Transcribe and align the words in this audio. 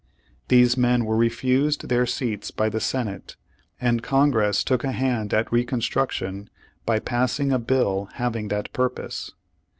These 0.47 0.77
men 0.77 1.05
were 1.05 1.15
refused 1.15 1.87
their 1.87 2.07
seats 2.07 2.49
by 2.49 2.69
the 2.69 2.79
Senate, 2.79 3.35
and 3.79 4.01
Congress 4.01 4.63
took 4.63 4.83
a 4.83 4.91
hand 4.93 5.31
at 5.31 5.51
reconstruction 5.53 6.49
by 6.87 6.97
passing 6.97 7.51
a 7.51 7.59
bill 7.59 8.09
having 8.13 8.47
that 8.47 8.73
purpose. 8.73 9.33